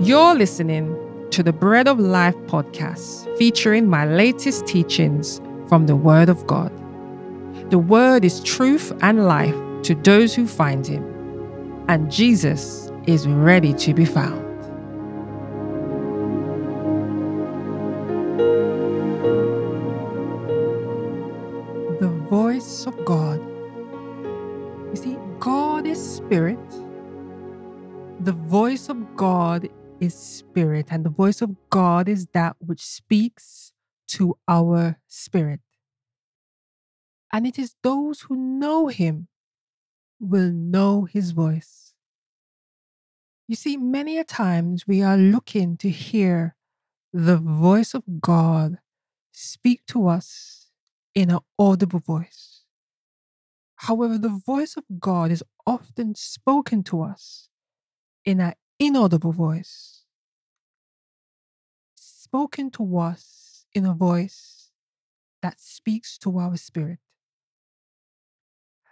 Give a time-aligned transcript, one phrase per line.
[0.00, 0.94] You're listening
[1.30, 6.70] to the Bread of Life podcast, featuring my latest teachings from the Word of God.
[7.70, 9.54] The Word is truth and life
[9.84, 11.02] to those who find Him,
[11.88, 14.44] and Jesus is ready to be found.
[22.00, 23.40] The voice of God.
[24.90, 26.58] You see, God is spirit.
[28.20, 33.72] The voice of God is spirit, and the voice of God is that which speaks
[34.08, 35.60] to our spirit.
[37.32, 39.28] And it is those who know Him
[40.20, 41.94] will know His voice.
[43.48, 46.56] You see, many a times we are looking to hear
[47.12, 48.78] the voice of God
[49.32, 50.70] speak to us
[51.14, 52.64] in an audible voice.
[53.76, 57.48] However, the voice of God is often spoken to us
[58.24, 60.04] in an inaudible voice,
[61.94, 64.70] spoken to us in a voice
[65.42, 66.98] that speaks to our spirit.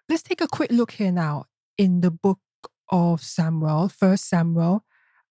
[0.08, 1.46] Let's take a quick look here now
[1.78, 2.40] in the book
[2.90, 4.84] of Samuel, First Samuel,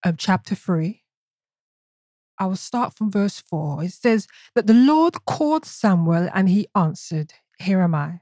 [0.03, 1.01] um, chapter 3.
[2.39, 3.83] I will start from verse 4.
[3.83, 8.21] It says that the Lord called Samuel and he answered, Here am I.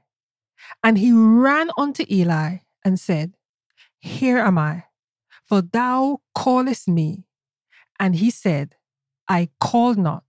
[0.84, 3.34] And he ran unto Eli and said,
[3.98, 4.84] Here am I,
[5.52, 7.26] for thou callest me.
[8.00, 8.74] And he said,
[9.28, 10.24] I called not.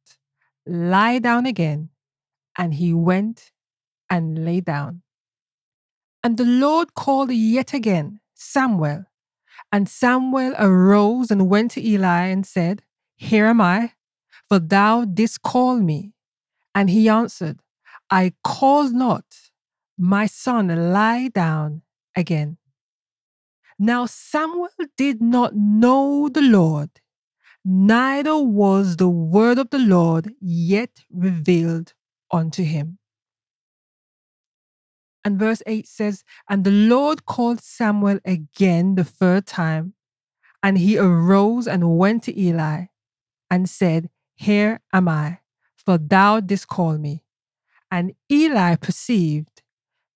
[0.67, 1.91] Lie down again.
[2.57, 3.53] And he went
[4.09, 5.01] and lay down.
[6.25, 9.05] And the Lord called yet again Samuel.
[9.71, 12.83] And Samuel arose and went to Eli and said,
[13.15, 13.93] Here am I,
[14.49, 16.11] for thou didst call me.
[16.75, 17.61] And he answered,
[18.09, 19.23] I called not.
[19.97, 22.57] My son, lie down again.
[23.83, 26.89] Now Samuel did not know the Lord,
[27.65, 31.93] neither was the word of the Lord yet revealed
[32.31, 32.97] unto him.
[35.25, 39.95] And verse 8 says, And the Lord called Samuel again the third time,
[40.63, 42.85] and he arose and went to Eli
[43.51, 45.39] and said, Here am I,
[45.75, 47.25] for thou didst call me.
[47.91, 49.61] And Eli perceived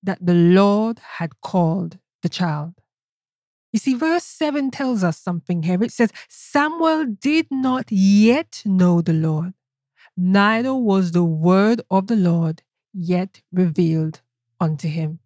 [0.03, 2.75] that the Lord had called the child.
[3.73, 5.81] You see, verse 7 tells us something here.
[5.83, 9.53] It says, Samuel did not yet know the Lord,
[10.15, 12.63] neither was the word of the Lord
[12.93, 14.21] yet revealed
[14.59, 15.19] unto him.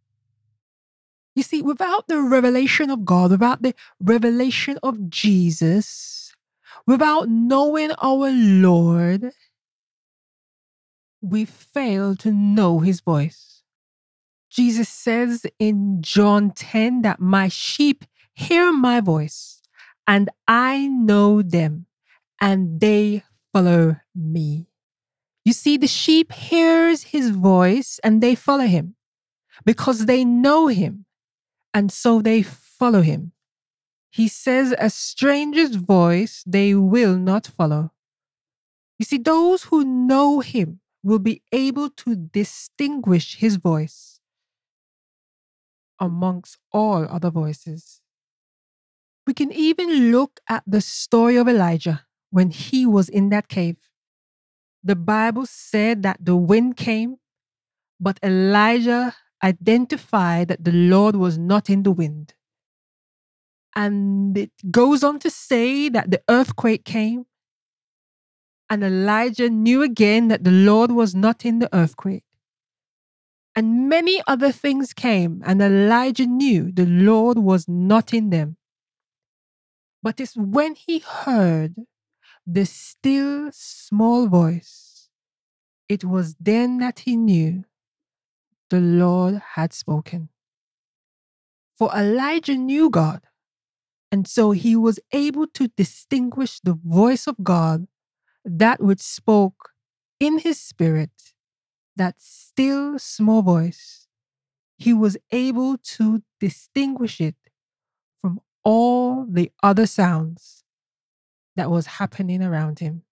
[1.36, 6.34] You see, without the revelation of God, without the revelation of Jesus,
[6.86, 9.32] without knowing our Lord,
[11.22, 13.64] we fail to know his voice.
[14.50, 18.04] Jesus says in John 10 that my sheep
[18.48, 19.62] hear my voice,
[20.08, 21.86] and I know them,
[22.40, 24.68] and they follow me.
[25.46, 28.96] You see, the sheep hears his voice and they follow him
[29.66, 31.06] because they know him,
[31.74, 33.32] and so they follow him.
[34.12, 37.92] He says, A stranger's voice they will not follow.
[39.00, 44.20] You see, those who know him will be able to distinguish his voice
[46.00, 48.02] amongst all other voices.
[49.28, 53.78] We can even look at the story of Elijah when he was in that cave.
[54.84, 57.18] The Bible said that the wind came,
[58.00, 62.34] but Elijah identified that the Lord was not in the wind.
[63.76, 67.26] And it goes on to say that the earthquake came,
[68.70, 72.24] and Elijah knew again that the Lord was not in the earthquake.
[73.56, 78.58] And many other things came, and Elijah knew the Lord was not in them.
[80.04, 81.76] But it's when he heard
[82.46, 85.10] the still small voice,
[85.88, 87.66] it was then that he knew
[88.70, 90.30] the Lord had spoken.
[91.78, 93.22] For Elijah knew God,
[94.12, 97.88] and so he was able to distinguish the voice of God,
[98.44, 99.72] that which spoke
[100.20, 101.34] in his spirit,
[101.96, 104.08] that still small voice.
[104.78, 107.36] He was able to distinguish it
[108.64, 110.64] all the other sounds
[111.56, 113.04] that was happening around him.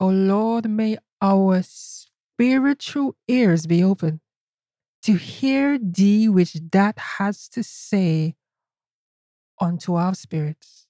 [0.00, 4.20] Oh Lord, may our spiritual ears be open
[5.02, 8.36] to hear thee which that has to say
[9.60, 10.86] unto our spirits.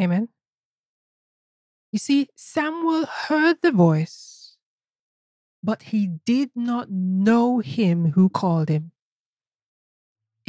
[0.00, 0.28] Amen.
[1.92, 4.56] You see, Samuel heard the voice,
[5.62, 8.92] but he did not know him who called him.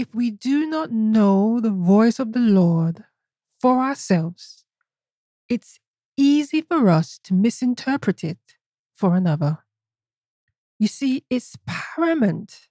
[0.02, 3.04] If we do not know the voice of the Lord
[3.60, 4.66] for ourselves,
[5.48, 5.80] it's
[6.18, 8.40] easy for us to misinterpret it
[8.96, 9.60] for another.
[10.80, 12.68] You see, it's paramount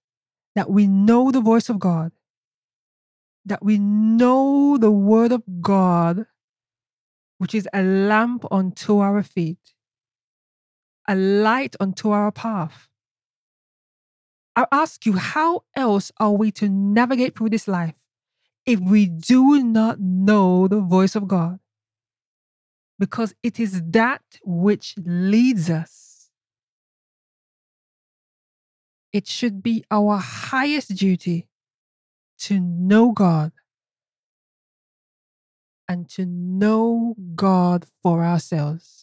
[0.57, 2.11] that we know the voice of God,
[3.45, 6.27] that we know the word of God,
[7.39, 9.75] which is a lamp unto our feet,
[11.07, 12.90] a light unto our path.
[14.61, 17.95] I ask you, how else are we to navigate through this life
[18.67, 21.61] if we do not know the voice of God?
[22.99, 26.31] Because it is that which leads us.
[29.15, 31.49] It should be our highest duty
[32.41, 33.53] to know God
[35.89, 39.00] and to know God for ourselves.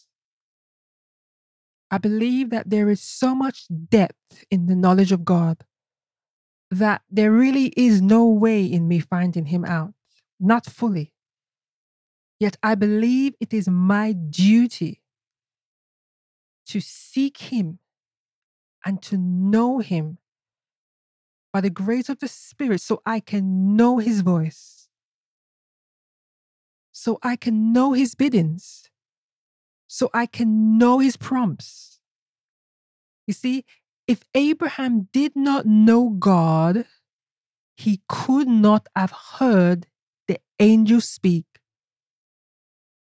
[1.90, 5.64] I believe that there is so much depth in the knowledge of God
[6.70, 9.94] that there really is no way in me finding Him out,
[10.38, 11.12] not fully.
[12.38, 15.00] Yet I believe it is my duty
[16.66, 17.78] to seek Him
[18.84, 20.18] and to know Him
[21.52, 24.88] by the grace of the Spirit so I can know His voice,
[26.92, 28.90] so I can know His biddings,
[29.88, 31.98] so I can know His prompts.
[33.26, 33.64] You see,
[34.06, 36.86] if Abraham did not know God,
[37.76, 39.86] he could not have heard
[40.26, 41.44] the angel speak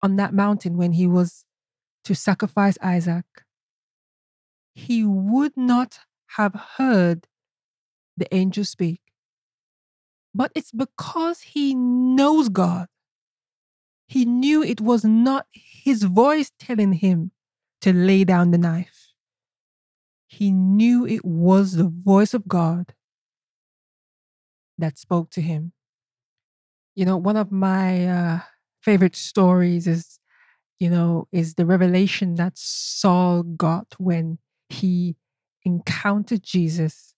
[0.02, 1.46] on that mountain when he was
[2.06, 3.26] to sacrifice Isaac.
[4.74, 6.00] He would not
[6.38, 7.28] have heard
[8.18, 9.02] the angel speak.
[10.34, 12.88] But it's because he knows God.
[14.08, 17.32] He knew it was not his voice telling him
[17.82, 19.06] to lay down the knife
[20.36, 22.94] he knew it was the voice of God
[24.78, 25.72] that spoke to him.
[26.94, 28.40] You know, one of my uh,
[28.82, 30.20] favorite stories is,
[30.78, 35.16] you know, is the revelation that Saul got when he
[35.64, 37.14] encountered Jesus.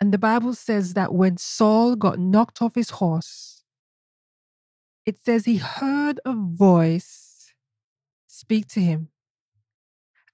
[0.00, 3.59] And the Bible says that when Saul got knocked off his horse,
[5.06, 7.52] it says he heard a voice
[8.26, 9.08] speak to him.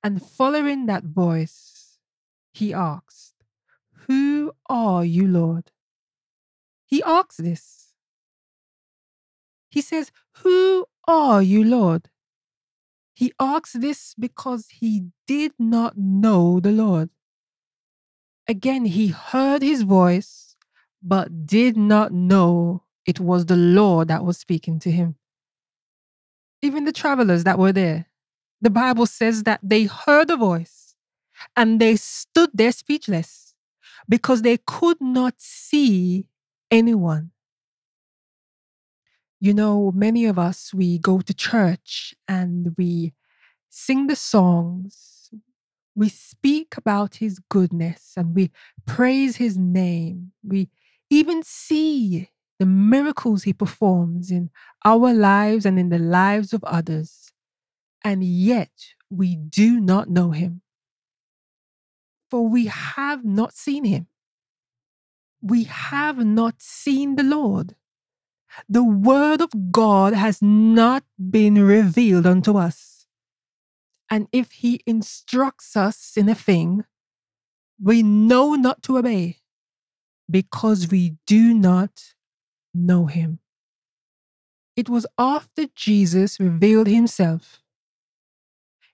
[0.02, 1.98] And following that voice,
[2.52, 3.34] he asked,
[4.06, 5.72] Who are you, Lord?
[6.86, 7.94] He asks this.
[9.70, 12.08] He says, Who are you, Lord?
[13.14, 17.10] He asks this because he did not know the Lord.
[18.46, 20.54] Again, he heard his voice,
[21.02, 25.16] but did not know it was the Lord that was speaking to him.
[26.62, 28.06] Even the travelers that were there,
[28.60, 30.94] the Bible says that they heard a voice
[31.56, 33.54] and they stood there speechless
[34.08, 36.26] because they could not see
[36.70, 37.30] anyone.
[39.38, 43.12] You know, many of us, we go to church and we
[43.68, 45.30] sing the songs,
[45.94, 48.50] we speak about his goodness and we
[48.86, 50.32] praise his name.
[50.42, 50.68] We
[51.10, 54.50] even see the miracles he performs in
[54.84, 57.32] our lives and in the lives of others.
[58.04, 58.70] And yet
[59.10, 60.62] we do not know him.
[62.30, 64.06] For we have not seen him.
[65.42, 67.76] We have not seen the Lord.
[68.68, 73.06] The word of God has not been revealed unto us.
[74.10, 76.84] And if he instructs us in a thing,
[77.80, 79.38] we know not to obey
[80.30, 82.14] because we do not
[82.76, 83.40] know him.
[84.76, 87.62] It was after Jesus revealed himself.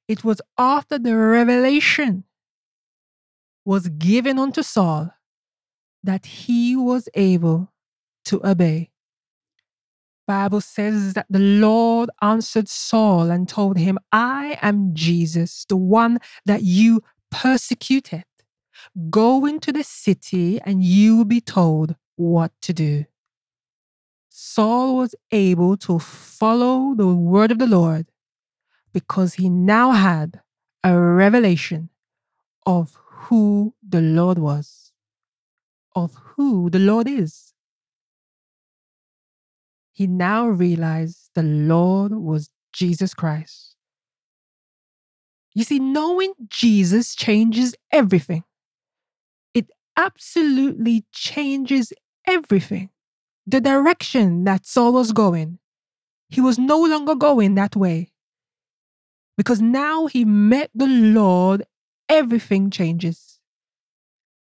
[0.07, 2.25] It was after the revelation
[3.65, 5.13] was given unto Saul
[6.03, 7.73] that he was able
[8.27, 8.91] to obey.
[10.27, 16.19] Bible says that the Lord answered Saul and told him, I am Jesus, the one
[16.47, 18.25] that you persecuted.
[19.11, 23.05] Go into the city and you will be told what to do.
[24.55, 28.07] Saul was able to follow the word of the Lord
[28.93, 30.43] because he now had
[30.85, 31.89] a revelation
[32.67, 34.93] of who the Lord was,
[35.97, 37.55] of who the Lord is.
[39.91, 43.75] He now realized the Lord was Jesus Christ.
[45.55, 48.45] You see, knowing Jesus changes everything.
[49.55, 51.95] It absolutely changes
[52.27, 52.91] everything.
[53.47, 55.59] The direction that Saul was going,
[56.29, 58.13] he was no longer going that way.
[59.37, 61.65] Because now he met the Lord,
[62.09, 63.41] everything changes.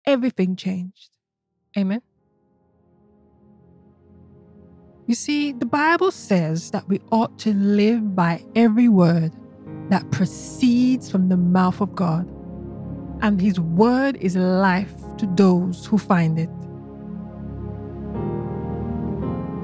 [0.07, 1.11] Everything changed.
[1.77, 2.03] Amen.
[5.07, 9.33] You see, the Bible says that we ought to live by every word
[9.89, 12.29] that proceeds from the mouth of God,
[13.23, 16.51] and His word is life to those who find it.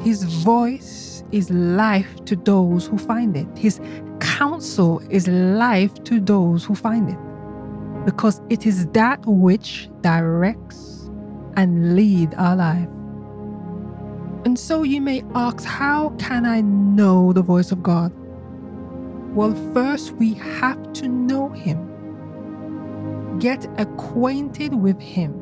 [0.05, 3.47] His voice is life to those who find it.
[3.57, 3.81] His
[4.21, 7.19] counsel is life to those who find it.
[8.05, 11.11] Because it is that which directs
[11.57, 12.91] and lead our life.
[14.45, 18.13] And so you may ask, how can I know the voice of God?
[19.35, 25.33] Well, first we have to know Him, get acquainted with Him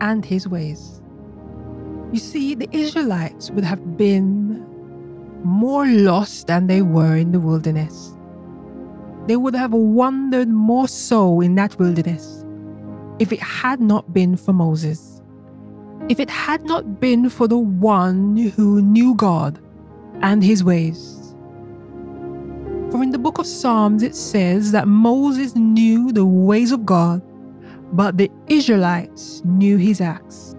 [0.00, 1.02] and His ways.
[2.16, 4.64] You see, the Israelites would have been
[5.44, 8.16] more lost than they were in the wilderness.
[9.26, 12.42] They would have wandered more so in that wilderness
[13.18, 15.20] if it had not been for Moses.
[16.08, 19.60] If it had not been for the one who knew God
[20.22, 21.34] and his ways.
[22.90, 27.20] For in the book of Psalms it says that Moses knew the ways of God,
[27.92, 30.55] but the Israelites knew his acts.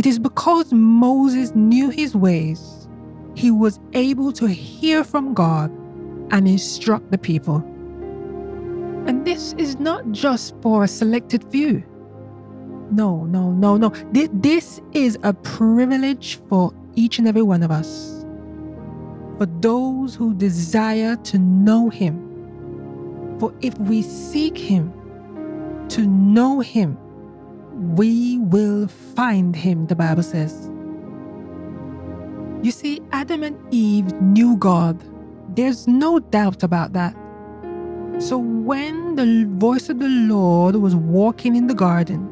[0.00, 2.88] It is because Moses knew his ways,
[3.34, 5.70] he was able to hear from God
[6.30, 7.56] and instruct the people.
[9.06, 11.84] And this is not just for a selected few.
[12.90, 13.90] No, no, no, no.
[14.10, 18.24] This is a privilege for each and every one of us.
[19.36, 23.36] For those who desire to know Him.
[23.38, 24.94] For if we seek Him,
[25.90, 26.96] to know Him,
[27.80, 30.70] we will find him, the Bible says.
[32.62, 35.02] You see, Adam and Eve knew God.
[35.56, 37.16] There's no doubt about that.
[38.18, 42.28] So when the voice of the Lord was walking in the garden,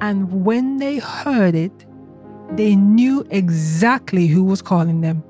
[0.00, 1.84] and when they heard it,
[2.52, 5.24] they knew exactly who was calling them.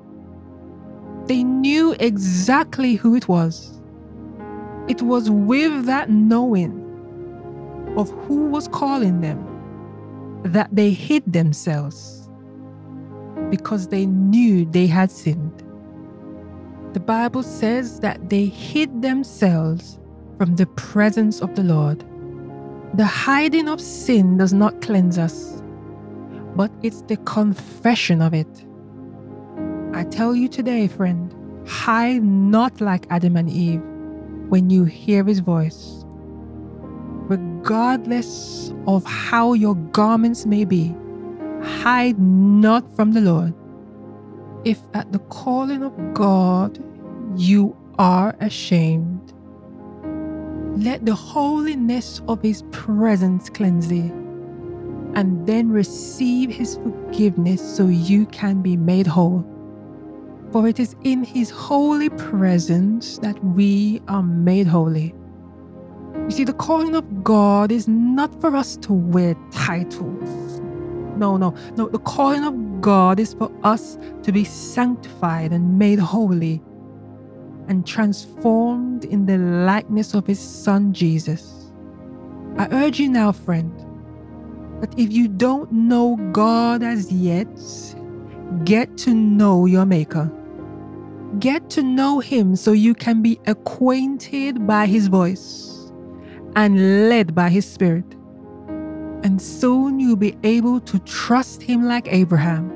[1.25, 3.81] They knew exactly who it was.
[4.87, 6.84] It was with that knowing
[7.97, 9.55] of who was calling them
[10.43, 12.29] that they hid themselves
[13.49, 15.63] because they knew they had sinned.
[16.93, 19.99] The Bible says that they hid themselves
[20.37, 22.03] from the presence of the Lord.
[22.93, 25.61] The hiding of sin does not cleanse us,
[26.55, 28.65] but it's the confession of it.
[29.93, 31.33] I tell you today, friend,
[31.67, 33.81] hide not like Adam and Eve
[34.49, 36.04] when you hear his voice
[37.27, 40.95] regardless of how your garments may be,
[41.61, 43.53] hide not from the Lord.
[44.63, 46.83] If at the calling of God
[47.35, 49.33] you are ashamed,
[50.77, 54.11] let the holiness of His presence cleanse thee,
[55.15, 59.45] and then receive His forgiveness so you can be made whole.
[60.51, 65.15] For it is in His holy presence that we are made holy.
[66.25, 70.59] You see, the calling of God is not for us to wear titles.
[71.17, 71.87] No, no, no.
[71.87, 76.63] The calling of God is for us to be sanctified and made holy
[77.67, 81.71] and transformed in the likeness of His Son Jesus.
[82.57, 83.71] I urge you now, friend,
[84.81, 87.47] that if you don't know God as yet,
[88.63, 90.31] get to know your Maker.
[91.37, 95.74] Get to know Him so you can be acquainted by His voice
[96.55, 98.05] and led by His Spirit.
[99.23, 102.71] And soon you'll be able to trust Him like Abraham,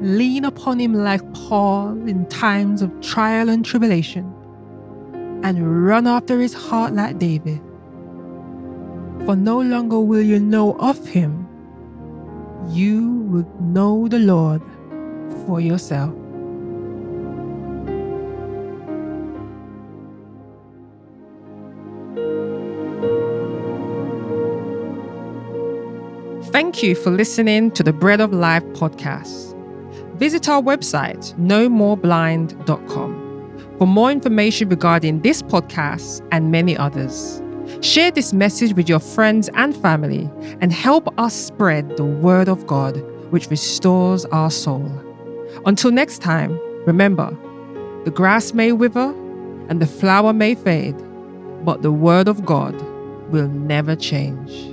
[0.00, 4.24] lean upon Him like Paul in times of trial and tribulation,
[5.44, 7.60] and run after His heart like David.
[9.24, 11.46] For no longer will you know of Him,
[12.70, 14.62] you would know the Lord
[15.46, 16.14] for yourself.
[26.72, 29.54] Thank you for listening to the Bread of Life podcast.
[30.16, 37.42] Visit our website, nomoreblind.com, for more information regarding this podcast and many others.
[37.82, 40.30] Share this message with your friends and family
[40.62, 42.96] and help us spread the word of God,
[43.30, 44.90] which restores our soul.
[45.66, 47.36] Until next time, remember
[48.06, 49.14] the grass may wither
[49.68, 50.96] and the flower may fade,
[51.66, 52.74] but the word of God
[53.30, 54.71] will never change.